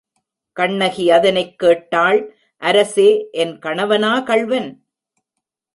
[0.53, 2.35] கண்ணகி அதனைக் கேட்டாள்
[2.57, 3.27] அரசே,
[3.31, 4.85] என் கணவனா கள்வன்?